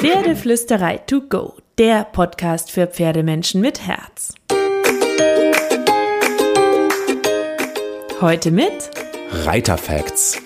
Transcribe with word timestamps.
Pferdeflüsterei 0.00 0.98
to 0.98 1.22
go, 1.22 1.54
der 1.76 2.04
Podcast 2.04 2.70
für 2.70 2.86
Pferdemenschen 2.86 3.60
mit 3.60 3.84
Herz. 3.84 4.32
Heute 8.20 8.52
mit 8.52 8.90
Reiterfacts. 9.32 10.40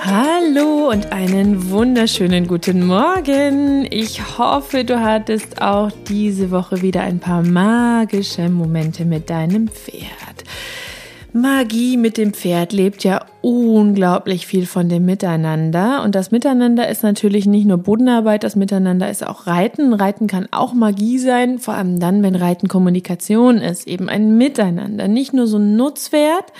Hallo 0.00 0.88
und 0.88 1.12
einen 1.12 1.68
wunderschönen 1.68 2.46
guten 2.46 2.86
Morgen. 2.86 3.86
Ich 3.90 4.38
hoffe, 4.38 4.86
du 4.86 4.98
hattest 4.98 5.60
auch 5.60 5.90
diese 6.08 6.50
Woche 6.52 6.80
wieder 6.80 7.02
ein 7.02 7.20
paar 7.20 7.42
magische 7.42 8.48
Momente 8.48 9.04
mit 9.04 9.28
deinem 9.28 9.68
Pferd. 9.68 10.44
Magie 11.36 11.96
mit 11.96 12.16
dem 12.16 12.32
Pferd 12.32 12.72
lebt 12.72 13.02
ja 13.02 13.26
unglaublich 13.40 14.46
viel 14.46 14.66
von 14.66 14.88
dem 14.88 15.04
Miteinander. 15.04 16.04
Und 16.04 16.14
das 16.14 16.30
Miteinander 16.30 16.88
ist 16.88 17.02
natürlich 17.02 17.44
nicht 17.46 17.66
nur 17.66 17.78
Bodenarbeit, 17.78 18.44
das 18.44 18.54
Miteinander 18.54 19.10
ist 19.10 19.26
auch 19.26 19.48
Reiten. 19.48 19.92
Reiten 19.94 20.28
kann 20.28 20.46
auch 20.52 20.74
Magie 20.74 21.18
sein, 21.18 21.58
vor 21.58 21.74
allem 21.74 21.98
dann, 21.98 22.22
wenn 22.22 22.36
Reiten 22.36 22.68
Kommunikation 22.68 23.58
ist, 23.58 23.88
eben 23.88 24.08
ein 24.08 24.38
Miteinander. 24.38 25.08
Nicht 25.08 25.32
nur 25.32 25.48
so 25.48 25.58
ein 25.58 25.74
Nutzwert, 25.74 26.52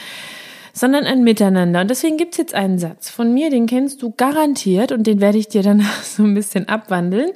sondern 0.73 1.05
ein 1.05 1.23
Miteinander. 1.23 1.81
Und 1.81 1.89
deswegen 1.89 2.17
gibt's 2.17 2.39
jetzt 2.39 2.55
einen 2.55 2.81
Satz 2.81 3.11
von 3.11 3.33
mir, 3.33 3.51
den 3.51 3.67
kennst 3.67 4.03
du 4.03 4.13
garantiert 4.17 4.91
und 4.91 5.07
den 5.07 5.21
werde 5.21 5.39
ich 5.39 5.47
dir 5.47 5.63
dann 5.63 5.87
so 6.03 6.25
ein 6.25 6.35
bisschen 6.35 6.69
abwandeln. 6.69 7.31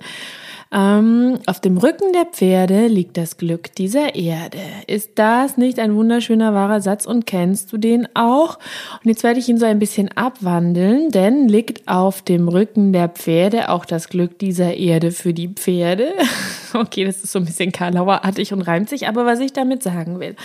Ähm, 0.70 1.38
auf 1.46 1.60
dem 1.60 1.78
Rücken 1.78 2.12
der 2.12 2.26
Pferde 2.26 2.88
liegt 2.88 3.16
das 3.16 3.38
Glück 3.38 3.74
dieser 3.74 4.14
Erde. 4.14 4.58
Ist 4.86 5.12
das 5.14 5.56
nicht 5.56 5.78
ein 5.78 5.94
wunderschöner 5.94 6.52
wahrer 6.52 6.82
Satz 6.82 7.06
und 7.06 7.24
kennst 7.24 7.72
du 7.72 7.78
den 7.78 8.06
auch? 8.14 8.58
Und 9.02 9.08
jetzt 9.08 9.22
werde 9.22 9.40
ich 9.40 9.48
ihn 9.48 9.56
so 9.56 9.64
ein 9.64 9.78
bisschen 9.78 10.10
abwandeln, 10.14 11.10
denn 11.10 11.48
liegt 11.48 11.88
auf 11.88 12.20
dem 12.20 12.48
Rücken 12.48 12.92
der 12.92 13.08
Pferde 13.08 13.70
auch 13.70 13.86
das 13.86 14.08
Glück 14.10 14.38
dieser 14.38 14.74
Erde 14.74 15.10
für 15.10 15.32
die 15.32 15.48
Pferde. 15.48 16.12
okay, 16.74 17.04
das 17.04 17.24
ist 17.24 17.32
so 17.32 17.38
ein 17.38 17.46
bisschen 17.46 17.72
Karlauerartig 17.72 18.52
und 18.52 18.60
reimt 18.60 18.90
sich, 18.90 19.08
aber 19.08 19.24
was 19.24 19.40
ich 19.40 19.54
damit 19.54 19.82
sagen 19.82 20.20
will. 20.20 20.36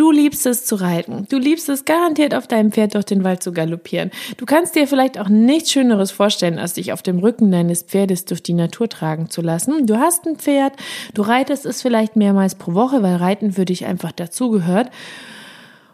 Du 0.00 0.10
liebst 0.10 0.46
es 0.46 0.64
zu 0.64 0.76
reiten. 0.76 1.26
Du 1.28 1.36
liebst 1.36 1.68
es 1.68 1.84
garantiert 1.84 2.34
auf 2.34 2.46
deinem 2.46 2.72
Pferd 2.72 2.94
durch 2.94 3.04
den 3.04 3.22
Wald 3.22 3.42
zu 3.42 3.52
galoppieren. 3.52 4.10
Du 4.38 4.46
kannst 4.46 4.74
dir 4.74 4.88
vielleicht 4.88 5.18
auch 5.18 5.28
nichts 5.28 5.72
Schöneres 5.72 6.10
vorstellen, 6.10 6.58
als 6.58 6.72
dich 6.72 6.94
auf 6.94 7.02
dem 7.02 7.18
Rücken 7.18 7.52
deines 7.52 7.82
Pferdes 7.82 8.24
durch 8.24 8.42
die 8.42 8.54
Natur 8.54 8.88
tragen 8.88 9.28
zu 9.28 9.42
lassen. 9.42 9.86
Du 9.86 9.98
hast 9.98 10.26
ein 10.26 10.36
Pferd, 10.36 10.72
du 11.12 11.20
reitest 11.20 11.66
es 11.66 11.82
vielleicht 11.82 12.16
mehrmals 12.16 12.54
pro 12.54 12.72
Woche, 12.72 13.02
weil 13.02 13.16
Reiten 13.16 13.52
für 13.52 13.66
dich 13.66 13.84
einfach 13.84 14.12
dazugehört. 14.12 14.88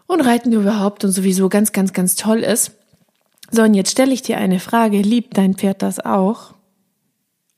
Und 0.05 0.21
Reiten 0.21 0.53
überhaupt 0.53 1.03
und 1.03 1.11
sowieso 1.11 1.49
ganz, 1.49 1.73
ganz, 1.73 1.91
ganz 1.91 2.15
toll 2.15 2.43
ist. 2.43 2.71
So, 3.51 3.63
und 3.63 3.73
jetzt 3.73 3.91
stelle 3.91 4.13
ich 4.13 4.21
dir 4.21 4.37
eine 4.37 4.61
Frage. 4.61 5.01
Liebt 5.01 5.37
dein 5.37 5.55
Pferd 5.55 5.81
das 5.81 5.99
auch? 5.99 6.53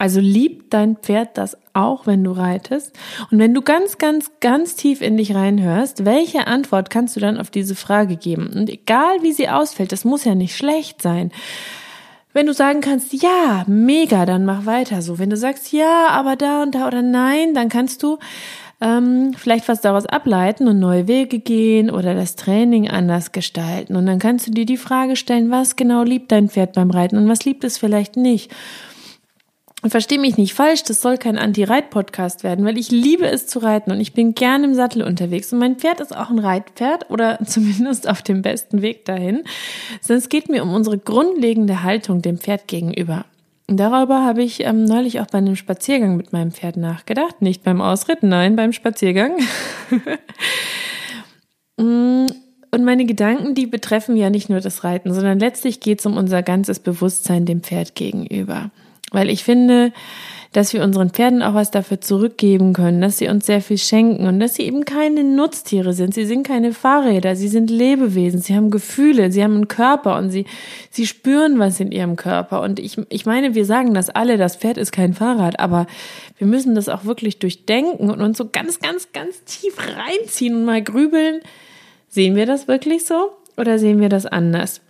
Also 0.02 0.22
liebt 0.22 0.74
dein 0.74 0.96
Pferd 0.96 1.38
das 1.38 1.58
auch, 1.74 2.08
wenn 2.08 2.24
du 2.24 2.32
reitest? 2.32 2.98
Und 3.32 3.38
wenn 3.38 3.54
du 3.54 3.62
ganz, 3.62 3.98
ganz, 3.98 4.32
ganz 4.40 4.76
tief 4.76 5.02
in 5.02 5.18
dich 5.18 5.36
reinhörst, 5.36 6.06
welche 6.06 6.48
Antwort 6.48 6.90
kannst 6.90 7.18
du 7.18 7.20
dann 7.20 7.38
auf 7.38 7.52
diese 7.52 7.76
Frage 7.76 8.16
geben? 8.16 8.50
Und 8.56 8.70
egal 8.70 9.22
wie 9.22 9.34
sie 9.34 9.50
ausfällt, 9.50 9.92
das 9.92 10.06
muss 10.06 10.24
ja 10.24 10.36
nicht 10.36 10.56
schlecht 10.56 11.02
sein. 11.02 11.32
Wenn 12.32 12.46
du 12.46 12.54
sagen 12.54 12.80
kannst, 12.80 13.12
ja, 13.12 13.66
mega, 13.68 14.26
dann 14.26 14.46
mach 14.46 14.66
weiter 14.66 15.02
so. 15.02 15.20
Wenn 15.20 15.30
du 15.30 15.36
sagst, 15.36 15.74
ja, 15.74 16.08
aber 16.12 16.38
da 16.38 16.64
und 16.64 16.76
da 16.76 16.88
oder 16.88 17.02
nein, 17.02 17.54
dann 17.54 17.68
kannst 17.68 18.02
du 18.02 18.20
ähm, 18.80 19.34
vielleicht 19.36 19.68
was 19.68 19.82
daraus 19.82 20.06
ableiten 20.06 20.70
und 20.70 20.80
neue 20.80 21.10
Wege 21.10 21.40
gehen 21.40 21.92
oder 21.92 22.16
das 22.16 22.38
Training 22.38 22.88
anders 22.88 23.34
gestalten. 23.34 23.98
Und 23.98 24.06
dann 24.06 24.20
kannst 24.20 24.48
du 24.48 24.52
dir 24.52 24.66
die 24.66 24.78
Frage 24.78 25.18
stellen, 25.18 25.52
was 25.52 25.76
genau 25.76 26.04
liebt 26.04 26.32
dein 26.32 26.48
Pferd 26.48 26.72
beim 26.72 26.90
Reiten 26.90 27.18
und 27.18 27.28
was 27.28 27.44
liebt 27.44 27.66
es 27.66 27.78
vielleicht 27.78 28.16
nicht. 28.16 28.50
Und 29.82 29.92
verstehe 29.92 30.20
mich 30.20 30.36
nicht 30.36 30.54
falsch, 30.54 30.84
das 30.84 31.02
soll 31.02 31.18
kein 31.18 31.38
Anti-Reit-Podcast 31.38 32.44
werden, 32.44 32.66
weil 32.66 32.78
ich 32.78 32.92
liebe 32.92 33.26
es 33.26 33.48
zu 33.48 33.60
reiten 33.60 33.92
und 33.92 34.02
ich 34.02 34.14
bin 34.14 34.36
gern 34.36 34.66
im 34.66 34.74
Sattel 34.74 35.04
unterwegs. 35.04 35.54
Und 35.54 35.60
mein 35.60 35.78
Pferd 35.78 36.02
ist 36.02 36.16
auch 36.16 36.30
ein 36.30 36.40
Reitpferd 36.40 37.10
oder 37.10 37.40
zumindest 37.46 38.10
auf 38.10 38.22
dem 38.22 38.42
besten 38.42 38.82
Weg 38.82 39.06
dahin. 39.06 39.44
Sondern 40.02 40.20
es 40.20 40.30
geht 40.30 40.50
mir 40.50 40.64
um 40.64 40.74
unsere 40.74 40.98
grundlegende 40.98 41.84
Haltung 41.84 42.22
dem 42.22 42.38
Pferd 42.38 42.68
gegenüber. 42.68 43.26
Und 43.70 43.78
darüber 43.78 44.26
habe 44.26 44.44
ich 44.44 44.66
ähm, 44.66 44.84
neulich 44.84 45.22
auch 45.22 45.28
bei 45.28 45.38
einem 45.38 45.56
Spaziergang 45.56 46.18
mit 46.18 46.34
meinem 46.34 46.52
Pferd 46.52 46.76
nachgedacht. 46.76 47.42
Nicht 47.42 47.64
beim 47.64 47.82
Ausritt, 47.82 48.24
nein, 48.24 48.56
beim 48.56 48.74
Spaziergang. 48.74 49.34
Mm, 51.82 52.26
und 52.72 52.84
meine 52.84 53.06
Gedanken, 53.06 53.56
die 53.56 53.66
betreffen 53.66 54.18
ja 54.18 54.30
nicht 54.30 54.50
nur 54.50 54.60
das 54.60 54.84
Reiten, 54.84 55.14
sondern 55.14 55.40
letztlich 55.40 55.80
geht 55.80 56.00
es 56.00 56.06
um 56.06 56.18
unser 56.18 56.44
ganzes 56.44 56.80
Bewusstsein 56.80 57.46
dem 57.46 57.64
Pferd 57.64 57.96
gegenüber. 57.96 58.70
Weil 59.12 59.30
ich 59.30 59.44
finde, 59.44 59.92
dass 60.52 60.74
wir 60.74 60.84
unseren 60.84 61.12
Pferden 61.12 61.44
auch 61.44 61.54
was 61.54 61.70
dafür 61.70 62.02
zurückgeben 62.02 62.74
können, 62.74 63.02
dass 63.02 63.20
sie 63.20 63.28
uns 63.28 63.46
sehr 63.46 63.62
viel 63.62 63.78
schenken 63.78 64.26
und 64.26 64.40
dass 64.40 64.56
sie 64.56 64.64
eben 64.64 64.84
keine 64.84 65.24
Nutztiere 65.24 65.94
sind. 65.94 66.16
Sie 66.16 66.26
sind 66.26 66.46
keine 66.46 66.74
Fahrräder, 66.74 67.36
sie 67.36 67.48
sind 67.48 67.70
Lebewesen, 67.70 68.42
sie 68.42 68.56
haben 68.56 68.72
Gefühle, 68.72 69.32
sie 69.32 69.44
haben 69.44 69.54
einen 69.54 69.68
Körper 69.68 70.18
und 70.18 70.32
sie, 70.32 70.46
sie 70.90 71.06
spüren 71.06 71.60
was 71.60 71.80
in 71.80 71.92
ihrem 71.92 72.16
Körper. 72.16 72.62
Und 72.62 72.80
ich, 72.80 72.98
ich 73.10 73.28
meine, 73.28 73.54
wir 73.54 73.66
sagen 73.66 73.94
das 73.94 74.10
alle, 74.10 74.38
das 74.38 74.56
Pferd 74.56 74.78
ist 74.78 74.92
kein 74.92 75.14
Fahrrad, 75.14 75.60
aber 75.60 75.86
wir 76.40 76.48
müssen 76.48 76.74
das 76.74 76.90
auch 76.90 77.06
wirklich 77.06 77.38
durchdenken 77.38 78.10
und 78.10 78.22
uns 78.22 78.38
so 78.38 78.50
ganz, 78.50 78.80
ganz, 78.80 79.12
ganz 79.12 79.44
tief 79.44 79.76
reinziehen 79.78 80.56
und 80.56 80.66
mal 80.66 80.82
grübeln. 80.82 81.42
Sehen 82.08 82.36
wir 82.36 82.48
das 82.48 82.68
wirklich 82.68 83.06
so 83.06 83.34
oder 83.56 83.78
sehen 83.78 84.02
wir 84.02 84.10
das 84.10 84.26
anders? 84.26 84.82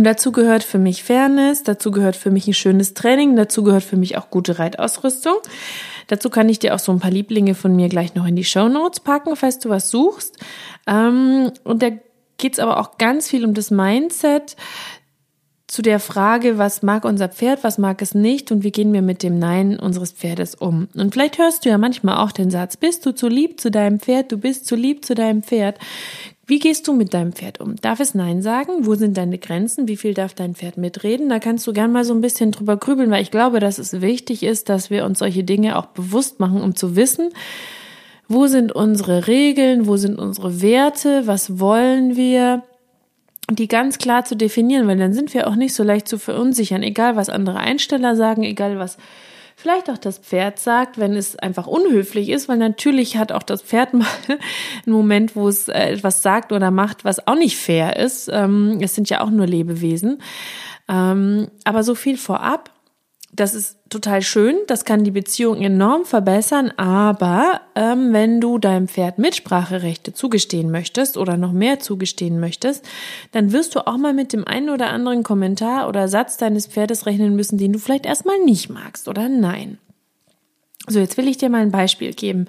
Und 0.00 0.04
dazu 0.04 0.32
gehört 0.32 0.64
für 0.64 0.78
mich 0.78 1.04
Fairness, 1.04 1.62
dazu 1.62 1.90
gehört 1.90 2.16
für 2.16 2.30
mich 2.30 2.48
ein 2.48 2.54
schönes 2.54 2.94
Training, 2.94 3.36
dazu 3.36 3.62
gehört 3.62 3.84
für 3.84 3.98
mich 3.98 4.16
auch 4.16 4.30
gute 4.30 4.58
Reitausrüstung. 4.58 5.34
Dazu 6.06 6.30
kann 6.30 6.48
ich 6.48 6.58
dir 6.58 6.74
auch 6.74 6.78
so 6.78 6.90
ein 6.90 7.00
paar 7.00 7.10
Lieblinge 7.10 7.54
von 7.54 7.76
mir 7.76 7.90
gleich 7.90 8.14
noch 8.14 8.26
in 8.26 8.34
die 8.34 8.44
Show 8.44 8.70
Notes 8.70 9.00
packen, 9.00 9.36
falls 9.36 9.58
du 9.58 9.68
was 9.68 9.90
suchst. 9.90 10.38
Ähm, 10.86 11.52
und 11.64 11.82
da 11.82 11.90
geht's 12.38 12.58
aber 12.58 12.80
auch 12.80 12.96
ganz 12.96 13.28
viel 13.28 13.44
um 13.44 13.52
das 13.52 13.70
Mindset 13.70 14.56
zu 15.70 15.82
der 15.82 16.00
Frage, 16.00 16.58
was 16.58 16.82
mag 16.82 17.04
unser 17.04 17.28
Pferd, 17.28 17.62
was 17.62 17.78
mag 17.78 18.02
es 18.02 18.12
nicht 18.12 18.50
und 18.50 18.64
wie 18.64 18.72
gehen 18.72 18.92
wir 18.92 19.02
mit 19.02 19.22
dem 19.22 19.38
Nein 19.38 19.78
unseres 19.78 20.10
Pferdes 20.10 20.56
um. 20.56 20.88
Und 20.96 21.14
vielleicht 21.14 21.38
hörst 21.38 21.64
du 21.64 21.68
ja 21.68 21.78
manchmal 21.78 22.16
auch 22.16 22.32
den 22.32 22.50
Satz, 22.50 22.76
bist 22.76 23.06
du 23.06 23.12
zu 23.14 23.28
lieb 23.28 23.60
zu 23.60 23.70
deinem 23.70 24.00
Pferd, 24.00 24.32
du 24.32 24.36
bist 24.36 24.66
zu 24.66 24.74
lieb 24.74 25.04
zu 25.04 25.14
deinem 25.14 25.44
Pferd. 25.44 25.78
Wie 26.44 26.58
gehst 26.58 26.88
du 26.88 26.92
mit 26.92 27.14
deinem 27.14 27.32
Pferd 27.32 27.60
um? 27.60 27.76
Darf 27.76 28.00
es 28.00 28.16
Nein 28.16 28.42
sagen? 28.42 28.84
Wo 28.84 28.96
sind 28.96 29.16
deine 29.16 29.38
Grenzen? 29.38 29.86
Wie 29.86 29.96
viel 29.96 30.12
darf 30.12 30.34
dein 30.34 30.56
Pferd 30.56 30.76
mitreden? 30.76 31.28
Da 31.28 31.38
kannst 31.38 31.64
du 31.68 31.72
gern 31.72 31.92
mal 31.92 32.04
so 32.04 32.14
ein 32.14 32.20
bisschen 32.20 32.50
drüber 32.50 32.76
grübeln, 32.76 33.12
weil 33.12 33.22
ich 33.22 33.30
glaube, 33.30 33.60
dass 33.60 33.78
es 33.78 34.00
wichtig 34.00 34.42
ist, 34.42 34.68
dass 34.68 34.90
wir 34.90 35.04
uns 35.04 35.20
solche 35.20 35.44
Dinge 35.44 35.78
auch 35.78 35.86
bewusst 35.86 36.40
machen, 36.40 36.60
um 36.60 36.74
zu 36.74 36.96
wissen, 36.96 37.30
wo 38.26 38.48
sind 38.48 38.72
unsere 38.72 39.28
Regeln, 39.28 39.86
wo 39.86 39.96
sind 39.96 40.18
unsere 40.18 40.60
Werte, 40.62 41.28
was 41.28 41.60
wollen 41.60 42.16
wir, 42.16 42.64
die 43.50 43.68
ganz 43.68 43.98
klar 43.98 44.24
zu 44.24 44.36
definieren, 44.36 44.86
weil 44.86 44.98
dann 44.98 45.12
sind 45.12 45.34
wir 45.34 45.48
auch 45.48 45.56
nicht 45.56 45.74
so 45.74 45.82
leicht 45.82 46.08
zu 46.08 46.18
verunsichern, 46.18 46.82
egal 46.82 47.16
was 47.16 47.28
andere 47.28 47.58
Einsteller 47.58 48.16
sagen, 48.16 48.42
egal 48.42 48.78
was 48.78 48.96
vielleicht 49.56 49.90
auch 49.90 49.98
das 49.98 50.18
Pferd 50.18 50.58
sagt, 50.58 50.98
wenn 50.98 51.14
es 51.14 51.36
einfach 51.36 51.66
unhöflich 51.66 52.30
ist, 52.30 52.48
weil 52.48 52.56
natürlich 52.56 53.16
hat 53.18 53.30
auch 53.32 53.42
das 53.42 53.62
Pferd 53.62 53.92
mal 53.94 54.06
einen 54.28 54.38
Moment, 54.86 55.36
wo 55.36 55.48
es 55.48 55.68
äh, 55.68 55.92
etwas 55.92 56.22
sagt 56.22 56.52
oder 56.52 56.70
macht, 56.70 57.04
was 57.04 57.26
auch 57.26 57.36
nicht 57.36 57.56
fair 57.56 57.96
ist. 57.96 58.30
Ähm, 58.32 58.78
es 58.80 58.94
sind 58.94 59.10
ja 59.10 59.20
auch 59.20 59.30
nur 59.30 59.46
Lebewesen. 59.46 60.22
Ähm, 60.88 61.48
aber 61.64 61.82
so 61.82 61.94
viel 61.94 62.16
vorab. 62.16 62.70
Das 63.32 63.54
ist 63.54 63.78
total 63.88 64.22
schön, 64.22 64.56
das 64.66 64.84
kann 64.84 65.04
die 65.04 65.12
Beziehung 65.12 65.62
enorm 65.62 66.04
verbessern, 66.04 66.72
aber 66.76 67.60
ähm, 67.76 68.12
wenn 68.12 68.40
du 68.40 68.58
deinem 68.58 68.88
Pferd 68.88 69.18
Mitspracherechte 69.18 70.12
zugestehen 70.12 70.70
möchtest 70.72 71.16
oder 71.16 71.36
noch 71.36 71.52
mehr 71.52 71.78
zugestehen 71.78 72.40
möchtest, 72.40 72.84
dann 73.30 73.52
wirst 73.52 73.76
du 73.76 73.86
auch 73.86 73.98
mal 73.98 74.14
mit 74.14 74.32
dem 74.32 74.44
einen 74.46 74.68
oder 74.68 74.90
anderen 74.90 75.22
Kommentar 75.22 75.88
oder 75.88 76.08
Satz 76.08 76.38
deines 76.38 76.66
Pferdes 76.66 77.06
rechnen 77.06 77.36
müssen, 77.36 77.56
den 77.56 77.72
du 77.72 77.78
vielleicht 77.78 78.04
erstmal 78.04 78.38
nicht 78.40 78.68
magst 78.68 79.06
oder 79.06 79.28
nein. 79.28 79.78
So, 80.88 80.98
jetzt 80.98 81.16
will 81.16 81.28
ich 81.28 81.36
dir 81.36 81.50
mal 81.50 81.60
ein 81.60 81.70
Beispiel 81.70 82.12
geben. 82.14 82.46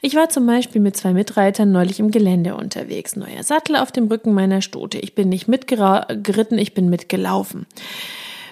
Ich 0.00 0.14
war 0.14 0.28
zum 0.28 0.46
Beispiel 0.46 0.80
mit 0.80 0.96
zwei 0.96 1.12
Mitreitern 1.12 1.72
neulich 1.72 1.98
im 1.98 2.12
Gelände 2.12 2.54
unterwegs. 2.54 3.16
Neuer 3.16 3.42
Sattel 3.42 3.74
auf 3.74 3.90
dem 3.90 4.06
Rücken 4.06 4.32
meiner 4.32 4.62
Stote. 4.62 4.98
Ich 4.98 5.16
bin 5.16 5.28
nicht 5.28 5.48
mitgeritten, 5.48 6.58
ich 6.58 6.74
bin 6.74 6.88
mitgelaufen 6.88 7.66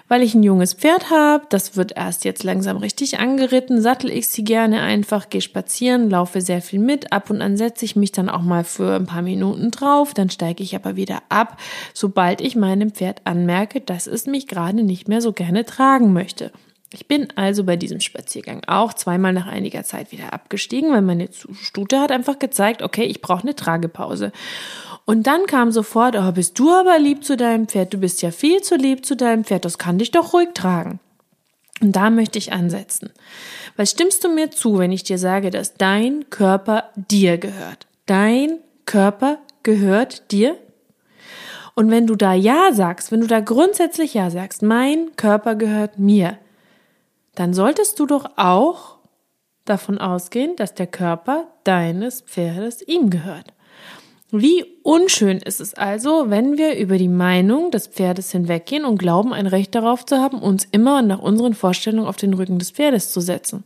weil 0.09 0.23
ich 0.23 0.35
ein 0.35 0.43
junges 0.43 0.75
Pferd 0.75 1.11
habe, 1.11 1.45
das 1.51 1.77
wird 1.77 1.97
erst 1.97 2.25
jetzt 2.25 2.43
langsam 2.43 2.79
richtig 2.79 3.19
angeritten, 3.19 3.81
sattel 3.81 4.11
ich 4.11 4.29
sie 4.29 4.43
gerne 4.43 4.81
einfach, 4.81 5.29
gehe 5.29 5.41
spazieren, 5.41 6.11
laufe 6.11 6.41
sehr 6.41 6.63
viel 6.63 6.81
mit, 6.81 7.13
ab 7.13 7.31
und 7.31 7.43
an 7.43 7.57
setze 7.57 7.85
ich 7.85 7.95
mich 7.95 8.13
dann 8.13 8.29
auch 8.29 8.43
mal 8.43 8.65
für 8.65 8.97
ein 8.97 9.07
paar 9.07 9.23
Minuten 9.23 9.71
drauf, 9.71 10.15
dann 10.15 10.31
steige 10.31 10.63
ich 10.63 10.75
aber 10.75 10.97
wieder 10.97 11.23
ab, 11.29 11.59
sobald 11.95 12.41
ich 12.41 12.57
meinem 12.57 12.91
Pferd 12.91 13.21
anmerke, 13.25 13.81
dass 13.81 14.07
es 14.07 14.27
mich 14.27 14.49
gerade 14.49 14.83
nicht 14.83 15.09
mehr 15.09 15.21
so 15.21 15.33
gerne 15.33 15.65
tragen 15.65 16.13
möchte. 16.13 16.51
Ich 16.91 17.07
bin 17.07 17.29
also 17.37 17.65
bei 17.65 17.77
diesem 17.77 18.01
Spaziergang 18.01 18.63
auch 18.67 18.95
zweimal 18.95 19.35
nach 19.35 19.47
einiger 19.47 19.85
Zeit 19.85 20.11
wieder 20.11 20.33
abgestiegen, 20.33 20.91
weil 20.91 21.03
meine 21.03 21.29
Stute 21.61 22.01
hat 22.01 22.11
einfach 22.11 22.39
gezeigt, 22.39 22.83
okay, 22.83 23.05
ich 23.05 23.21
brauche 23.21 23.43
eine 23.43 23.55
Tragepause. 23.55 24.33
Und 25.05 25.27
dann 25.27 25.47
kam 25.47 25.71
sofort, 25.71 26.17
oh, 26.17 26.33
bist 26.33 26.59
du 26.59 26.71
aber 26.71 26.99
lieb 26.99 27.25
zu 27.25 27.37
deinem 27.37 27.69
Pferd, 27.69 27.93
du 27.93 27.99
bist 27.99 28.23
ja 28.23 28.31
viel 28.31 28.63
zu 28.63 28.77
lieb 28.77 29.05
zu 29.05 29.17
deinem 29.17 29.45
Pferd, 29.45 29.67
das 29.67 29.77
kann 29.77 29.99
dich 29.99 30.13
doch 30.13 30.33
ruhig 30.33 30.51
tragen. 30.55 30.99
Und 31.81 31.95
da 31.95 32.11
möchte 32.11 32.39
ich 32.39 32.53
ansetzen. 32.53 33.11
Weil 33.77 33.87
stimmst 33.87 34.25
du 34.25 34.29
mir 34.29 34.51
zu, 34.51 34.79
wenn 34.79 34.91
ich 34.91 35.05
dir 35.05 35.19
sage, 35.19 35.51
dass 35.51 35.75
dein 35.75 36.29
Körper 36.31 36.91
dir 36.97 37.39
gehört? 37.39 37.87
Dein 38.07 38.59
Körper 38.87 39.39
gehört 39.63 40.33
dir? 40.33 40.57
Und 41.75 41.91
wenn 41.91 42.07
du 42.07 42.17
da 42.17 42.33
Ja 42.33 42.73
sagst, 42.73 43.13
wenn 43.13 43.21
du 43.21 43.27
da 43.27 43.41
grundsätzlich 43.41 44.15
Ja 44.15 44.31
sagst, 44.31 44.63
mein 44.63 45.15
Körper 45.17 45.55
gehört 45.55 45.99
mir, 45.99 46.39
dann 47.39 47.55
solltest 47.55 48.01
du 48.01 48.07
doch 48.07 48.33
auch 48.37 48.99
davon 49.65 49.99
ausgehen, 49.99 50.57
dass 50.57 50.75
der 50.75 50.89
Körper 50.89 51.47
deines 51.63 52.23
Pferdes 52.23 52.83
ihm 52.83 53.11
gehört. 53.11 53.55
Wie 54.31 54.63
unschön 54.83 55.39
ist 55.39 55.59
es 55.59 55.73
also, 55.73 56.27
wenn 56.29 56.59
wir 56.59 56.77
über 56.77 56.99
die 56.99 57.09
Meinung 57.09 57.71
des 57.71 57.87
Pferdes 57.87 58.31
hinweggehen 58.31 58.85
und 58.85 58.99
glauben, 58.99 59.33
ein 59.33 59.47
Recht 59.47 59.75
darauf 59.75 60.05
zu 60.05 60.19
haben, 60.19 60.41
uns 60.41 60.69
immer 60.71 61.01
nach 61.01 61.21
unseren 61.21 61.55
Vorstellungen 61.55 62.07
auf 62.07 62.17
den 62.17 62.35
Rücken 62.35 62.59
des 62.59 62.73
Pferdes 62.73 63.11
zu 63.11 63.23
setzen. 63.23 63.65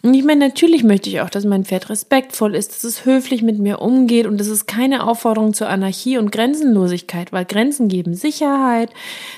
Und 0.00 0.14
ich 0.14 0.24
meine, 0.24 0.48
natürlich 0.48 0.82
möchte 0.82 1.10
ich 1.10 1.20
auch, 1.20 1.28
dass 1.28 1.44
mein 1.44 1.66
Pferd 1.66 1.90
respektvoll 1.90 2.54
ist, 2.54 2.70
dass 2.70 2.84
es 2.84 3.04
höflich 3.04 3.42
mit 3.42 3.58
mir 3.58 3.82
umgeht 3.82 4.26
und 4.26 4.40
das 4.40 4.46
ist 4.46 4.66
keine 4.66 5.06
Aufforderung 5.06 5.52
zur 5.52 5.68
Anarchie 5.68 6.16
und 6.16 6.32
Grenzenlosigkeit, 6.32 7.30
weil 7.30 7.44
Grenzen 7.44 7.88
geben 7.88 8.14
Sicherheit, 8.14 8.88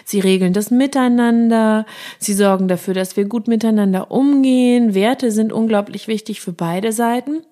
sie 0.04 0.20
regeln 0.20 0.52
das 0.52 0.70
Miteinander, 0.70 1.84
sie 2.20 2.34
sorgen 2.34 2.68
dafür, 2.68 2.94
dass 2.94 3.16
wir 3.16 3.24
gut 3.24 3.48
miteinander 3.48 4.12
umgehen, 4.12 4.94
Werte 4.94 5.32
sind 5.32 5.52
unglaublich 5.52 6.06
wichtig 6.06 6.40
für 6.40 6.52
beide 6.52 6.92
Seiten. 6.92 7.42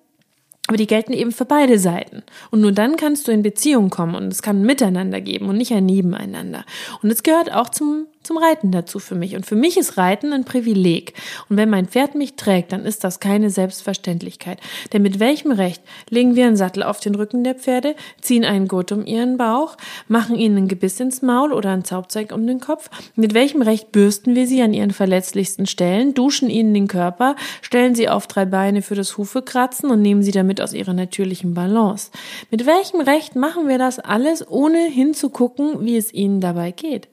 Aber 0.69 0.77
die 0.77 0.85
gelten 0.85 1.13
eben 1.13 1.31
für 1.31 1.45
beide 1.45 1.79
Seiten. 1.79 2.21
Und 2.51 2.61
nur 2.61 2.71
dann 2.71 2.95
kannst 2.95 3.27
du 3.27 3.31
in 3.31 3.41
Beziehung 3.41 3.89
kommen 3.89 4.13
und 4.13 4.27
es 4.27 4.43
kann 4.43 4.61
ein 4.61 4.65
Miteinander 4.67 5.19
geben 5.19 5.49
und 5.49 5.57
nicht 5.57 5.73
ein 5.73 5.87
Nebeneinander. 5.87 6.63
Und 7.01 7.09
es 7.09 7.23
gehört 7.23 7.51
auch 7.51 7.69
zum 7.69 8.05
zum 8.23 8.37
Reiten 8.37 8.71
dazu 8.71 8.99
für 8.99 9.15
mich. 9.15 9.35
Und 9.35 9.45
für 9.45 9.55
mich 9.55 9.77
ist 9.77 9.97
Reiten 9.97 10.33
ein 10.33 10.43
Privileg. 10.43 11.13
Und 11.49 11.57
wenn 11.57 11.69
mein 11.69 11.87
Pferd 11.87 12.15
mich 12.15 12.35
trägt, 12.35 12.71
dann 12.73 12.85
ist 12.85 13.03
das 13.03 13.19
keine 13.19 13.49
Selbstverständlichkeit. 13.49 14.59
Denn 14.91 15.01
mit 15.01 15.19
welchem 15.19 15.51
Recht 15.51 15.81
legen 16.09 16.35
wir 16.35 16.45
einen 16.45 16.57
Sattel 16.57 16.83
auf 16.83 16.99
den 16.99 17.15
Rücken 17.15 17.43
der 17.43 17.55
Pferde, 17.55 17.95
ziehen 18.21 18.45
einen 18.45 18.67
Gurt 18.67 18.91
um 18.91 19.05
ihren 19.05 19.37
Bauch, 19.37 19.77
machen 20.07 20.35
ihnen 20.35 20.57
ein 20.57 20.67
Gebiss 20.67 20.99
ins 20.99 21.21
Maul 21.21 21.53
oder 21.53 21.71
ein 21.71 21.85
Zaubzeug 21.85 22.31
um 22.33 22.45
den 22.45 22.59
Kopf? 22.59 22.89
Mit 23.15 23.33
welchem 23.33 23.61
Recht 23.61 23.91
bürsten 23.91 24.35
wir 24.35 24.47
sie 24.47 24.61
an 24.61 24.73
ihren 24.73 24.91
verletzlichsten 24.91 25.65
Stellen, 25.65 26.13
duschen 26.13 26.49
ihnen 26.49 26.73
den 26.73 26.87
Körper, 26.87 27.35
stellen 27.61 27.95
sie 27.95 28.09
auf 28.09 28.27
drei 28.27 28.45
Beine 28.45 28.81
für 28.81 28.95
das 28.95 29.17
Hufekratzen 29.17 29.89
und 29.89 30.01
nehmen 30.01 30.23
sie 30.23 30.31
damit 30.31 30.61
aus 30.61 30.73
ihrer 30.73 30.93
natürlichen 30.93 31.53
Balance? 31.53 32.11
Mit 32.51 32.65
welchem 32.65 33.01
Recht 33.01 33.35
machen 33.35 33.67
wir 33.67 33.77
das 33.77 33.99
alles, 33.99 34.45
ohne 34.47 34.85
hinzugucken, 34.85 35.85
wie 35.85 35.97
es 35.97 36.13
ihnen 36.13 36.41
dabei 36.41 36.71
geht? 36.71 37.07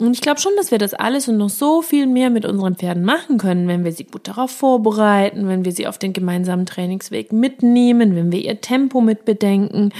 Und 0.00 0.12
ich 0.14 0.20
glaube 0.20 0.40
schon, 0.40 0.52
dass 0.56 0.70
wir 0.70 0.78
das 0.78 0.94
alles 0.94 1.26
und 1.26 1.38
noch 1.38 1.48
so 1.50 1.82
viel 1.82 2.06
mehr 2.06 2.30
mit 2.30 2.44
unseren 2.44 2.76
Pferden 2.76 3.04
machen 3.04 3.36
können, 3.36 3.66
wenn 3.66 3.84
wir 3.84 3.90
sie 3.90 4.04
gut 4.04 4.28
darauf 4.28 4.52
vorbereiten, 4.52 5.48
wenn 5.48 5.64
wir 5.64 5.72
sie 5.72 5.88
auf 5.88 5.98
den 5.98 6.12
gemeinsamen 6.12 6.66
Trainingsweg 6.66 7.32
mitnehmen, 7.32 8.14
wenn 8.14 8.30
wir 8.30 8.40
ihr 8.40 8.60
Tempo 8.60 9.00
mit 9.00 9.24
bedenken. 9.24 9.90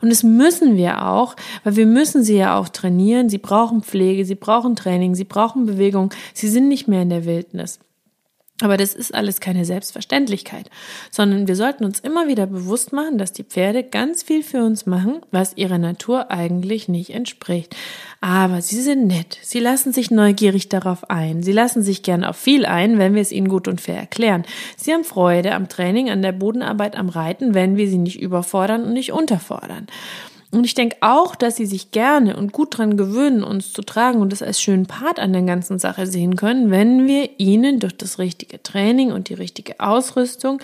Und 0.00 0.10
das 0.10 0.22
müssen 0.22 0.76
wir 0.76 1.08
auch, 1.08 1.34
weil 1.64 1.74
wir 1.74 1.86
müssen 1.86 2.22
sie 2.22 2.36
ja 2.36 2.56
auch 2.56 2.68
trainieren. 2.68 3.28
Sie 3.28 3.38
brauchen 3.38 3.82
Pflege, 3.82 4.24
sie 4.24 4.36
brauchen 4.36 4.76
Training, 4.76 5.16
sie 5.16 5.24
brauchen 5.24 5.66
Bewegung. 5.66 6.10
Sie 6.34 6.48
sind 6.48 6.68
nicht 6.68 6.86
mehr 6.86 7.02
in 7.02 7.10
der 7.10 7.24
Wildnis. 7.24 7.80
Aber 8.60 8.76
das 8.76 8.92
ist 8.92 9.14
alles 9.14 9.38
keine 9.38 9.64
Selbstverständlichkeit, 9.64 10.68
sondern 11.12 11.46
wir 11.46 11.54
sollten 11.54 11.84
uns 11.84 12.00
immer 12.00 12.26
wieder 12.26 12.46
bewusst 12.46 12.92
machen, 12.92 13.16
dass 13.16 13.32
die 13.32 13.44
Pferde 13.44 13.84
ganz 13.84 14.24
viel 14.24 14.42
für 14.42 14.64
uns 14.64 14.84
machen, 14.84 15.20
was 15.30 15.56
ihrer 15.56 15.78
Natur 15.78 16.32
eigentlich 16.32 16.88
nicht 16.88 17.10
entspricht. 17.10 17.76
Aber 18.20 18.60
sie 18.60 18.80
sind 18.80 19.06
nett, 19.06 19.38
sie 19.42 19.60
lassen 19.60 19.92
sich 19.92 20.10
neugierig 20.10 20.68
darauf 20.68 21.08
ein, 21.08 21.44
sie 21.44 21.52
lassen 21.52 21.82
sich 21.84 22.02
gern 22.02 22.24
auf 22.24 22.36
viel 22.36 22.66
ein, 22.66 22.98
wenn 22.98 23.14
wir 23.14 23.22
es 23.22 23.30
ihnen 23.30 23.48
gut 23.48 23.68
und 23.68 23.80
fair 23.80 23.98
erklären. 23.98 24.42
Sie 24.76 24.92
haben 24.92 25.04
Freude 25.04 25.54
am 25.54 25.68
Training, 25.68 26.10
an 26.10 26.22
der 26.22 26.32
Bodenarbeit, 26.32 26.96
am 26.96 27.10
Reiten, 27.10 27.54
wenn 27.54 27.76
wir 27.76 27.88
sie 27.88 27.98
nicht 27.98 28.20
überfordern 28.20 28.82
und 28.84 28.92
nicht 28.92 29.12
unterfordern. 29.12 29.86
Und 30.50 30.64
ich 30.64 30.72
denke 30.74 30.96
auch, 31.00 31.34
dass 31.34 31.56
sie 31.56 31.66
sich 31.66 31.90
gerne 31.90 32.36
und 32.36 32.52
gut 32.52 32.78
dran 32.78 32.96
gewöhnen, 32.96 33.44
uns 33.44 33.74
zu 33.74 33.82
tragen 33.82 34.22
und 34.22 34.32
das 34.32 34.40
als 34.40 34.62
schönen 34.62 34.86
Part 34.86 35.20
an 35.20 35.34
der 35.34 35.42
ganzen 35.42 35.78
Sache 35.78 36.06
sehen 36.06 36.36
können, 36.36 36.70
wenn 36.70 37.06
wir 37.06 37.38
ihnen 37.38 37.80
durch 37.80 37.94
das 37.94 38.18
richtige 38.18 38.62
Training 38.62 39.12
und 39.12 39.28
die 39.28 39.34
richtige 39.34 39.78
Ausrüstung 39.78 40.60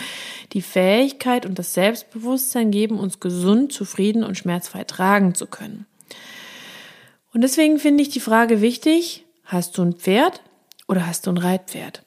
die 0.55 0.63
Fähigkeit 0.63 1.45
und 1.45 1.59
das 1.59 1.75
Selbstbewusstsein 1.75 2.71
geben, 2.71 2.99
uns 2.99 3.21
gesund, 3.21 3.75
zufrieden 3.75 4.25
und 4.25 4.39
schmerzfrei 4.39 4.85
tragen 4.85 5.35
zu 5.35 5.47
können. 5.47 5.85
Und 7.35 7.43
deswegen 7.43 7.79
finde 7.79 8.03
ich 8.03 8.09
die 8.09 8.21
Frage 8.21 8.63
wichtig, 8.63 9.27
hast 9.45 9.77
du 9.77 9.83
ein 9.83 9.95
Pferd 9.95 10.41
oder 10.89 11.07
hast 11.07 11.27
du 11.27 11.31
ein 11.31 11.39
Reitpferd? 11.39 12.03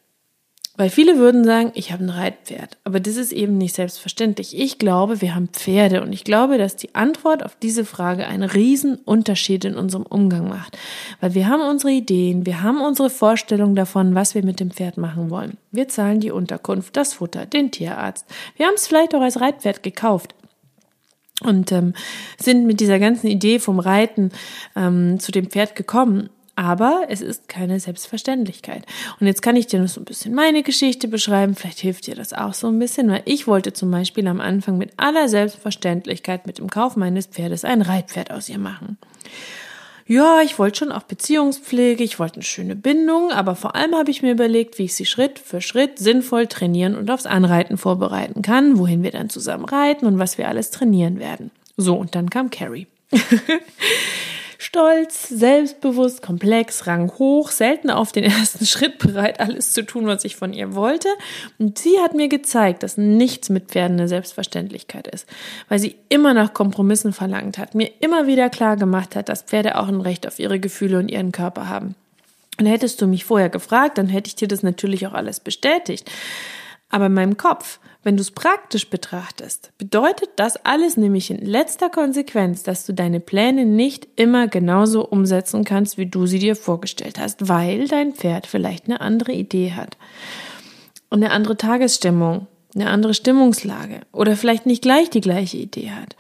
Weil 0.78 0.92
viele 0.92 1.18
würden 1.18 1.44
sagen, 1.44 1.72
ich 1.74 1.92
habe 1.92 2.04
ein 2.04 2.12
Reitpferd. 2.12 2.78
Aber 2.84 3.00
das 3.00 3.16
ist 3.16 3.32
eben 3.32 3.58
nicht 3.58 3.74
selbstverständlich. 3.74 4.56
Ich 4.58 4.78
glaube, 4.78 5.22
wir 5.22 5.34
haben 5.34 5.48
Pferde 5.48 6.04
und 6.04 6.14
ich 6.14 6.24
glaube, 6.24 6.60
dass 6.60 6.76
die 6.76 6.94
Antwort 6.94 7.44
auf 7.44 7.56
diese 7.56 7.84
Frage 7.84 8.28
einen 8.28 8.48
riesen 8.48 8.96
Unterschied 9.04 9.66
in 9.66 9.76
unserem 9.76 10.06
Umgang 10.06 10.48
macht. 10.48 10.78
Weil 11.20 11.34
wir 11.34 11.48
haben 11.48 11.68
unsere 11.68 11.92
Ideen, 11.92 12.46
wir 12.46 12.62
haben 12.62 12.80
unsere 12.80 13.10
Vorstellung 13.10 13.74
davon, 13.74 14.14
was 14.14 14.36
wir 14.36 14.46
mit 14.46 14.60
dem 14.60 14.70
Pferd 14.70 14.98
machen 14.98 15.32
wollen. 15.32 15.58
Wir 15.72 15.88
zahlen 15.88 16.20
die 16.20 16.32
Unterkunft, 16.32 16.96
das 16.96 17.16
Futter, 17.16 17.48
den 17.48 17.72
Tierarzt. 17.72 18.28
Wir 18.56 18.68
haben 18.68 18.76
es 18.76 18.86
vielleicht 18.86 19.16
auch 19.16 19.22
als 19.22 19.42
Reitpferd 19.42 19.82
gekauft 19.82 20.36
und 21.44 21.72
ähm, 21.72 21.94
sind 22.40 22.68
mit 22.68 22.80
dieser 22.80 23.00
ganzen 23.00 23.28
Idee 23.28 23.58
vom 23.58 23.80
Reiten 23.80 24.32
ähm, 24.76 25.20
zu 25.20 25.32
dem 25.32 25.50
Pferd 25.50 25.76
gekommen. 25.76 26.30
Aber 26.57 27.06
es 27.07 27.21
ist 27.21 27.48
keine 27.48 27.80
Selbstverständlichkeit. 27.80 28.83
Und 29.19 29.27
jetzt 29.27 29.44
kann 29.44 29.56
ich 29.56 29.68
dir 29.68 29.80
noch 29.80 29.89
so 29.89 30.01
ein 30.01 30.06
bisschen 30.06 30.33
meine 30.33 30.63
Geschichte 30.63 31.07
beschreiben. 31.07 31.54
Vielleicht 31.54 31.77
hilft 31.77 32.07
dir 32.07 32.15
das 32.15 32.33
auch 32.33 32.56
so 32.56 32.68
ein 32.68 32.80
bisschen, 32.80 33.12
weil 33.12 33.21
ich 33.25 33.45
wollte 33.45 33.74
zum 33.74 33.92
Beispiel 33.92 34.27
am 34.27 34.42
Anfang 34.42 34.80
mit 34.80 34.89
aller 34.98 35.30
Selbstverständlichkeit 35.30 36.48
mit 36.48 36.57
dem 36.57 36.68
Kauf 36.68 36.95
meines 36.95 37.27
Pferdes 37.27 37.63
ein 37.63 37.83
Reitpferd 37.83 38.31
aus 38.31 38.50
ihr 38.50 38.57
machen. 38.57 38.98
Ja, 40.07 40.42
ich 40.42 40.57
wollte 40.57 40.80
schon 40.80 40.92
auch 40.92 41.04
Beziehungspflege, 41.04 42.04
ich 42.04 42.18
wollte 42.18 42.38
eine 42.38 42.44
schöne 42.44 42.75
Bindung, 42.75 43.31
aber 43.31 43.56
vor 43.56 43.75
allem 43.75 43.94
habe 43.94 44.09
ich 44.09 44.24
mir 44.24 44.31
überlegt, 44.31 44.80
wie 44.80 44.86
ich 44.86 44.95
sie 44.95 45.06
Schritt 45.06 45.38
für 45.38 45.62
Schritt 45.62 46.00
sinnvoll 46.00 46.48
trainieren 46.48 46.95
und 46.95 47.12
aufs 47.12 47.27
Anreiten 47.27 47.77
vorbereiten 47.77 48.42
kann, 48.42 48.80
wohin 48.80 49.04
wir 49.04 49.12
dann 49.12 49.30
zusammen 49.30 49.65
reiten 49.65 50.07
und 50.07 50.18
was 50.18 50.39
wir 50.39 50.48
alles 50.48 50.71
trainieren 50.71 51.19
werden. 51.19 51.51
So, 51.75 51.95
und 51.95 52.15
dann 52.15 52.31
kam 52.31 52.50
Carrie. 52.50 52.88
Stolz, 54.57 55.30
selbstbewusst, 55.30 56.21
komplex, 56.21 56.88
ranghoch, 56.88 57.51
selten 57.51 57.89
auf 57.89 58.12
den 58.12 58.23
ersten 58.26 58.66
Schritt 58.66 58.97
bereit, 58.97 59.40
alles 59.40 59.71
zu 59.71 59.85
tun, 59.85 60.07
was 60.07 60.26
ich 60.26 60.35
von 60.35 60.54
ihr 60.54 60.73
wollte. 60.73 61.09
Und 61.59 61.78
sie 61.78 61.99
hat 61.99 62.14
mir 62.14 62.28
gezeigt, 62.28 62.83
dass 62.83 62.97
nichts 62.97 63.49
mit 63.49 63.68
Pferden 63.68 63.99
eine 63.99 64.07
Selbstverständlichkeit 64.07 65.07
ist, 65.07 65.28
weil 65.69 65.80
sie 65.80 65.95
immer 66.09 66.33
nach 66.33 66.54
Kompromissen 66.54 67.14
verlangt 67.14 67.57
hat, 67.57 67.76
mir 67.76 67.92
immer 67.99 68.28
wieder 68.28 68.49
klar 68.49 68.78
gemacht 68.78 69.16
hat, 69.16 69.30
dass 69.30 69.44
Pferde 69.44 69.78
auch 69.78 69.87
ein 69.87 70.02
Recht 70.02 70.28
auf 70.28 70.40
ihre 70.40 70.59
Gefühle 70.59 70.99
und 70.99 71.09
ihren 71.09 71.31
Körper 71.31 71.69
haben. 71.69 71.95
Und 72.59 72.66
hättest 72.66 73.02
du 73.02 73.07
mich 73.07 73.23
vorher 73.23 73.49
gefragt, 73.49 73.97
dann 73.97 74.07
hätte 74.07 74.30
ich 74.30 74.35
dir 74.35 74.47
das 74.47 74.64
natürlich 74.64 75.06
auch 75.06 75.14
alles 75.14 75.40
bestätigt. 75.40 76.09
Aber 76.90 77.08
in 77.08 77.14
meinem 77.14 77.38
Kopf, 77.38 77.80
wenn 78.04 78.16
du 78.16 78.22
es 78.22 78.32
praktisch 78.32 78.90
betrachtest, 78.90 79.72
bedeutet 79.78 80.30
das 80.38 80.56
alles 80.66 80.96
nämlich 80.96 81.30
in 81.30 81.46
letzter 81.46 81.90
Konsequenz, 81.90 82.64
dass 82.64 82.86
du 82.86 82.94
deine 82.94 83.20
Pläne 83.20 83.66
nicht 83.66 84.08
immer 84.16 84.48
genauso 84.48 85.06
umsetzen 85.06 85.66
kannst, 85.66 85.98
wie 85.98 86.06
du 86.06 86.26
sie 86.26 86.40
dir 86.40 86.56
vorgestellt 86.56 87.20
hast, 87.20 87.50
weil 87.50 87.88
dein 87.88 88.14
Pferd 88.14 88.48
vielleicht 88.48 88.86
eine 88.86 89.02
andere 89.02 89.34
Idee 89.34 89.74
hat. 89.74 89.98
Und 91.10 91.24
eine 91.24 91.34
andere 91.34 91.58
Tagesstimmung, 91.58 92.48
eine 92.76 92.90
andere 92.90 93.14
Stimmungslage 93.14 94.02
oder 94.14 94.38
vielleicht 94.38 94.66
nicht 94.66 94.82
gleich 94.82 95.10
die 95.10 95.22
gleiche 95.22 95.58
Idee 95.58 95.92
hat. 95.92 96.16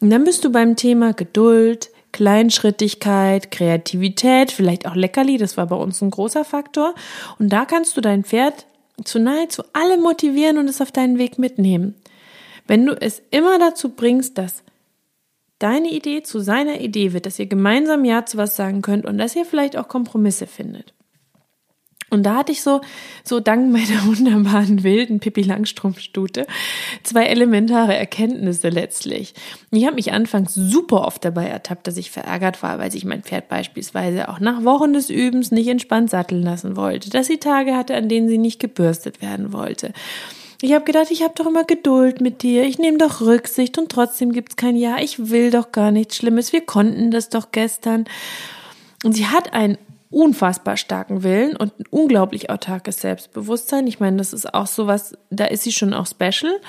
Und 0.00 0.10
dann 0.10 0.24
bist 0.24 0.44
du 0.44 0.50
beim 0.50 0.76
Thema 0.76 1.12
Geduld, 1.12 1.90
Kleinschrittigkeit, 2.12 3.50
Kreativität, 3.50 4.52
vielleicht 4.52 4.86
auch 4.86 4.94
Leckerli, 4.94 5.38
das 5.38 5.56
war 5.56 5.66
bei 5.66 5.76
uns 5.76 6.02
ein 6.02 6.10
großer 6.10 6.44
Faktor. 6.44 6.94
Und 7.38 7.50
da 7.50 7.64
kannst 7.64 7.96
du 7.96 8.02
dein 8.02 8.24
Pferd 8.24 8.66
zu 9.04 9.18
nahezu 9.18 9.62
alle 9.72 9.98
motivieren 9.98 10.58
und 10.58 10.68
es 10.68 10.80
auf 10.80 10.92
deinen 10.92 11.18
Weg 11.18 11.38
mitnehmen. 11.38 11.94
Wenn 12.66 12.86
du 12.86 12.92
es 13.00 13.22
immer 13.30 13.58
dazu 13.58 13.90
bringst, 13.90 14.38
dass 14.38 14.62
deine 15.58 15.90
Idee 15.90 16.22
zu 16.22 16.40
seiner 16.40 16.80
Idee 16.80 17.12
wird, 17.12 17.26
dass 17.26 17.38
ihr 17.38 17.46
gemeinsam 17.46 18.04
Ja 18.04 18.26
zu 18.26 18.36
was 18.36 18.56
sagen 18.56 18.82
könnt 18.82 19.06
und 19.06 19.18
dass 19.18 19.36
ihr 19.36 19.44
vielleicht 19.44 19.76
auch 19.76 19.88
Kompromisse 19.88 20.46
findet. 20.46 20.92
Und 22.12 22.24
da 22.24 22.36
hatte 22.36 22.52
ich 22.52 22.62
so, 22.62 22.82
so 23.24 23.40
dank 23.40 23.72
meiner 23.72 24.04
wunderbaren 24.04 24.82
wilden 24.82 25.18
Pippi 25.18 25.40
Langstrumpfstute 25.40 26.46
zwei 27.04 27.24
elementare 27.24 27.96
Erkenntnisse 27.96 28.68
letztlich. 28.68 29.32
Ich 29.70 29.86
habe 29.86 29.94
mich 29.94 30.12
anfangs 30.12 30.54
super 30.54 31.06
oft 31.06 31.24
dabei 31.24 31.46
ertappt, 31.46 31.86
dass 31.86 31.96
ich 31.96 32.10
verärgert 32.10 32.62
war, 32.62 32.78
weil 32.78 32.92
sich 32.92 33.06
mein 33.06 33.22
Pferd 33.22 33.48
beispielsweise 33.48 34.28
auch 34.28 34.40
nach 34.40 34.62
Wochen 34.62 34.92
des 34.92 35.08
Übens 35.08 35.52
nicht 35.52 35.68
entspannt 35.68 36.10
satteln 36.10 36.42
lassen 36.42 36.76
wollte, 36.76 37.08
dass 37.08 37.28
sie 37.28 37.38
Tage 37.38 37.74
hatte, 37.74 37.94
an 37.94 38.10
denen 38.10 38.28
sie 38.28 38.36
nicht 38.36 38.60
gebürstet 38.60 39.22
werden 39.22 39.54
wollte. 39.54 39.94
Ich 40.60 40.74
habe 40.74 40.84
gedacht, 40.84 41.10
ich 41.10 41.22
habe 41.22 41.32
doch 41.34 41.46
immer 41.46 41.64
Geduld 41.64 42.20
mit 42.20 42.42
dir, 42.42 42.64
ich 42.64 42.78
nehme 42.78 42.98
doch 42.98 43.22
Rücksicht 43.22 43.78
und 43.78 43.90
trotzdem 43.90 44.32
gibt's 44.32 44.56
kein 44.56 44.76
Ja, 44.76 44.98
ich 45.00 45.30
will 45.30 45.50
doch 45.50 45.72
gar 45.72 45.90
nichts 45.90 46.16
Schlimmes, 46.16 46.52
wir 46.52 46.60
konnten 46.60 47.10
das 47.10 47.30
doch 47.30 47.52
gestern. 47.52 48.04
Und 49.02 49.14
sie 49.14 49.26
hat 49.26 49.54
ein 49.54 49.78
unfassbar 50.12 50.76
starken 50.76 51.22
Willen 51.22 51.56
und 51.56 51.78
ein 51.78 51.84
unglaublich 51.90 52.50
autarkes 52.50 53.00
Selbstbewusstsein. 53.00 53.86
Ich 53.86 53.98
meine, 53.98 54.18
das 54.18 54.32
ist 54.32 54.54
auch 54.54 54.66
sowas, 54.66 55.16
da 55.30 55.46
ist 55.46 55.64
sie 55.64 55.72
schon 55.72 55.94
auch 55.94 56.06
special. 56.06 56.60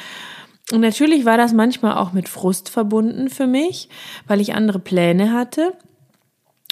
Und 0.72 0.82
natürlich 0.82 1.26
war 1.26 1.38
das 1.38 1.54
manchmal 1.54 1.98
auch 1.98 2.14
mit 2.14 2.30
Frust 2.30 2.70
verbunden 2.70 3.30
für 3.30 3.48
mich, 3.48 3.90
weil 4.28 4.42
ich 4.42 4.56
andere 4.56 4.80
Pläne 4.80 5.34
hatte. 5.34 5.74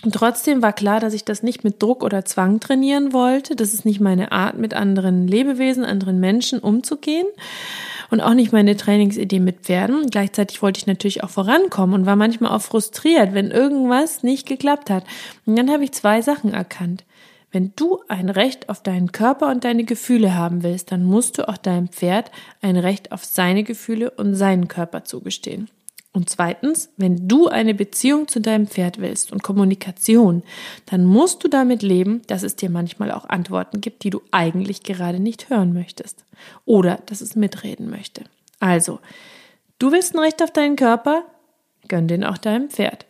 Und 0.03 0.15
trotzdem 0.15 0.61
war 0.61 0.73
klar, 0.73 0.99
dass 0.99 1.13
ich 1.13 1.25
das 1.25 1.43
nicht 1.43 1.63
mit 1.63 1.83
Druck 1.83 2.03
oder 2.03 2.25
Zwang 2.25 2.59
trainieren 2.59 3.13
wollte. 3.13 3.55
Das 3.55 3.73
ist 3.73 3.85
nicht 3.85 3.99
meine 3.99 4.31
Art, 4.31 4.57
mit 4.57 4.73
anderen 4.73 5.27
Lebewesen, 5.27 5.85
anderen 5.85 6.19
Menschen 6.19 6.59
umzugehen 6.59 7.27
und 8.11 8.21
auch 8.21 8.33
nicht 8.33 8.51
meine 8.51 8.77
Trainingsidee 8.77 9.39
mit 9.39 9.61
Pferden. 9.61 10.09
Gleichzeitig 10.11 10.61
wollte 10.61 10.79
ich 10.79 10.87
natürlich 10.87 11.23
auch 11.23 11.29
vorankommen 11.29 11.95
und 11.95 12.05
war 12.05 12.15
manchmal 12.15 12.51
auch 12.51 12.61
frustriert, 12.61 13.33
wenn 13.33 13.49
irgendwas 13.49 14.21
nicht 14.21 14.47
geklappt 14.47 14.89
hat. 14.89 15.05
Und 15.45 15.55
dann 15.55 15.71
habe 15.71 15.85
ich 15.85 15.93
zwei 15.93 16.21
Sachen 16.21 16.53
erkannt. 16.53 17.05
Wenn 17.51 17.73
du 17.75 17.99
ein 18.07 18.29
Recht 18.29 18.69
auf 18.69 18.83
deinen 18.83 19.11
Körper 19.11 19.49
und 19.49 19.63
deine 19.63 19.83
Gefühle 19.83 20.35
haben 20.35 20.63
willst, 20.63 20.91
dann 20.91 21.03
musst 21.03 21.37
du 21.37 21.49
auch 21.49 21.57
deinem 21.57 21.89
Pferd 21.89 22.31
ein 22.61 22.77
Recht 22.77 23.11
auf 23.11 23.25
seine 23.25 23.63
Gefühle 23.63 24.11
und 24.11 24.35
seinen 24.35 24.67
Körper 24.67 25.03
zugestehen. 25.03 25.69
Und 26.13 26.29
zweitens, 26.29 26.89
wenn 26.97 27.29
du 27.29 27.47
eine 27.47 27.73
Beziehung 27.73 28.27
zu 28.27 28.41
deinem 28.41 28.67
Pferd 28.67 28.99
willst 28.99 29.31
und 29.31 29.43
Kommunikation, 29.43 30.43
dann 30.85 31.05
musst 31.05 31.43
du 31.43 31.47
damit 31.47 31.83
leben, 31.83 32.21
dass 32.27 32.43
es 32.43 32.57
dir 32.57 32.69
manchmal 32.69 33.11
auch 33.11 33.29
Antworten 33.29 33.79
gibt, 33.79 34.03
die 34.03 34.09
du 34.09 34.21
eigentlich 34.31 34.83
gerade 34.83 35.21
nicht 35.21 35.49
hören 35.49 35.73
möchtest. 35.73 36.25
Oder 36.65 36.99
dass 37.05 37.21
es 37.21 37.37
mitreden 37.37 37.89
möchte. 37.89 38.25
Also, 38.59 38.99
du 39.79 39.93
willst 39.93 40.13
ein 40.13 40.19
Recht 40.19 40.43
auf 40.43 40.51
deinen 40.51 40.75
Körper, 40.75 41.23
gönn 41.87 42.09
den 42.09 42.25
auch 42.25 42.37
deinem 42.37 42.69
Pferd. 42.69 43.05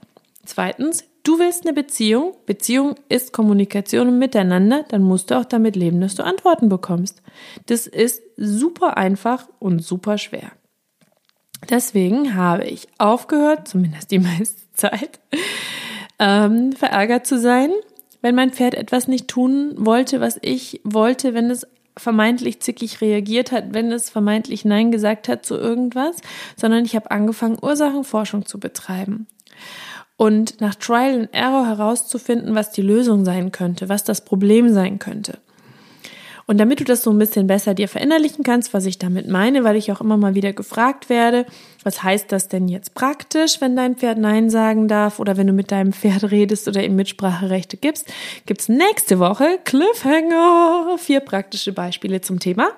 Zweitens, 0.45 1.03
du 1.23 1.39
willst 1.39 1.65
eine 1.65 1.73
Beziehung, 1.73 2.35
Beziehung 2.45 2.95
ist 3.09 3.33
Kommunikation 3.33 4.09
und 4.09 4.19
Miteinander, 4.19 4.85
dann 4.89 5.01
musst 5.01 5.31
du 5.31 5.39
auch 5.39 5.45
damit 5.45 5.75
leben, 5.75 6.01
dass 6.01 6.15
du 6.15 6.23
Antworten 6.23 6.69
bekommst. 6.69 7.23
Das 7.65 7.87
ist 7.87 8.21
super 8.37 8.97
einfach 8.97 9.47
und 9.57 9.83
super 9.83 10.19
schwer. 10.19 10.51
Deswegen 11.69 12.35
habe 12.35 12.65
ich 12.65 12.87
aufgehört, 12.97 13.67
zumindest 13.67 14.11
die 14.11 14.19
meiste 14.19 14.61
Zeit, 14.73 15.19
ähm, 16.19 16.71
verärgert 16.73 17.25
zu 17.25 17.39
sein, 17.39 17.71
wenn 18.21 18.35
mein 18.35 18.51
Pferd 18.51 18.75
etwas 18.75 19.07
nicht 19.07 19.27
tun 19.27 19.73
wollte, 19.77 20.21
was 20.21 20.37
ich 20.41 20.81
wollte, 20.83 21.33
wenn 21.33 21.49
es 21.49 21.67
vermeintlich 21.97 22.61
zickig 22.61 23.01
reagiert 23.01 23.51
hat, 23.51 23.73
wenn 23.73 23.91
es 23.91 24.09
vermeintlich 24.09 24.63
Nein 24.63 24.91
gesagt 24.91 25.27
hat 25.27 25.45
zu 25.45 25.55
irgendwas, 25.55 26.17
sondern 26.55 26.85
ich 26.85 26.95
habe 26.95 27.11
angefangen, 27.11 27.57
Ursachenforschung 27.61 28.45
zu 28.45 28.59
betreiben 28.59 29.27
und 30.21 30.61
nach 30.61 30.75
Trial 30.75 31.21
and 31.21 31.29
Error 31.33 31.65
herauszufinden, 31.65 32.55
was 32.55 32.71
die 32.71 32.83
Lösung 32.83 33.25
sein 33.25 33.51
könnte, 33.51 33.89
was 33.89 34.03
das 34.03 34.23
Problem 34.23 34.71
sein 34.71 34.99
könnte. 34.99 35.39
Und 36.47 36.59
damit 36.59 36.79
du 36.79 36.83
das 36.83 37.03
so 37.03 37.11
ein 37.11 37.17
bisschen 37.17 37.47
besser 37.47 37.73
dir 37.73 37.87
verinnerlichen 37.87 38.43
kannst, 38.43 38.73
was 38.73 38.85
ich 38.85 38.97
damit 38.97 39.27
meine, 39.27 39.63
weil 39.63 39.75
ich 39.75 39.91
auch 39.91 40.01
immer 40.01 40.17
mal 40.17 40.35
wieder 40.35 40.53
gefragt 40.53 41.09
werde, 41.09 41.45
was 41.83 42.03
heißt 42.03 42.31
das 42.31 42.47
denn 42.47 42.67
jetzt 42.67 42.93
praktisch, 42.93 43.61
wenn 43.61 43.75
dein 43.75 43.95
Pferd 43.95 44.17
Nein 44.17 44.49
sagen 44.49 44.87
darf 44.87 45.19
oder 45.19 45.37
wenn 45.37 45.47
du 45.47 45.53
mit 45.53 45.71
deinem 45.71 45.93
Pferd 45.93 46.31
redest 46.31 46.67
oder 46.67 46.83
ihm 46.83 46.95
Mitspracherechte 46.95 47.77
gibst, 47.77 48.11
gibt's 48.45 48.69
nächste 48.69 49.19
Woche 49.19 49.59
Cliffhanger, 49.63 50.97
vier 50.97 51.19
praktische 51.21 51.73
Beispiele 51.73 52.21
zum 52.21 52.39
Thema. 52.39 52.69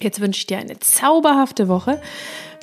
Jetzt 0.00 0.20
wünsche 0.20 0.38
ich 0.38 0.46
dir 0.46 0.58
eine 0.58 0.78
zauberhafte 0.78 1.66
Woche 1.68 2.00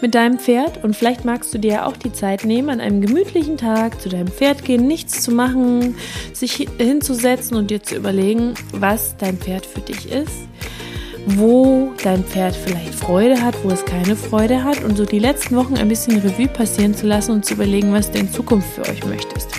mit 0.02 0.16
deinem 0.16 0.40
Pferd 0.40 0.84
und 0.84 0.96
vielleicht 0.96 1.26
magst 1.26 1.54
du 1.54 1.58
dir 1.58 1.86
auch 1.86 1.98
die 1.98 2.14
Zeit 2.14 2.46
nehmen, 2.46 2.70
an 2.70 2.80
einem 2.80 3.02
gemütlichen 3.02 3.58
Tag 3.58 4.02
zu 4.02 4.10
deinem 4.10 4.28
Pferd 4.28 4.64
gehen, 4.64 4.88
nichts 4.88 5.22
zu 5.22 5.32
machen, 5.32 5.98
sich 6.34 6.68
hinzusetzen 6.78 7.58
und 7.58 7.72
dir 7.72 7.84
zu 7.84 7.96
überlegen, 7.96 8.54
was 8.72 9.18
dein 9.18 9.38
Pferd 9.38 9.66
für 9.66 9.82
dich 9.82 10.10
ist, 10.10 10.48
wo 11.26 11.92
dein 12.04 12.24
Pferd 12.24 12.56
vielleicht 12.56 12.96
Freude 12.96 13.42
hat, 13.42 13.56
wo 13.64 13.70
es 13.70 13.84
keine 13.84 14.16
Freude 14.16 14.64
hat 14.64 14.84
und 14.84 14.96
so 14.96 15.06
die 15.06 15.20
letzten 15.20 15.56
Wochen 15.56 15.76
ein 15.76 15.90
bisschen 15.90 16.20
Revue 16.20 16.48
passieren 16.48 16.94
zu 16.94 17.06
lassen 17.06 17.32
und 17.32 17.46
zu 17.46 17.56
überlegen, 17.56 17.92
was 17.92 18.12
du 18.12 18.20
in 18.20 18.32
Zukunft 18.32 18.70
für 18.70 18.84
euch 18.84 19.06
möchtest. 19.06 19.55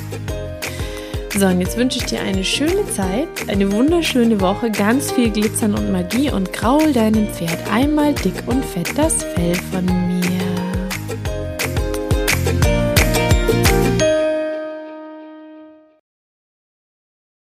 So, 1.38 1.44
und 1.48 1.60
jetzt 1.60 1.76
wünsche 1.76 1.98
ich 1.98 2.06
dir 2.06 2.20
eine 2.22 2.42
schöne 2.42 2.86
Zeit, 2.92 3.28
eine 3.48 3.70
wunderschöne 3.70 4.40
Woche, 4.40 4.70
ganz 4.70 5.12
viel 5.12 5.28
Glitzern 5.28 5.74
und 5.74 5.92
Magie 5.92 6.30
und 6.30 6.50
graul 6.50 6.94
deinem 6.94 7.28
Pferd 7.28 7.58
einmal 7.70 8.14
dick 8.14 8.42
und 8.46 8.64
fett 8.64 8.96
das 8.96 9.22
Fell 9.22 9.54
von 9.70 10.15